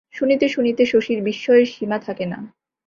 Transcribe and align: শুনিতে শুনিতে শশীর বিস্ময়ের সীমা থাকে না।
শুনিতে 0.13 0.45
শুনিতে 0.49 0.83
শশীর 0.85 1.19
বিস্ময়ের 1.23 1.67
সীমা 1.67 1.97
থাকে 1.99 2.25
না। 2.25 2.39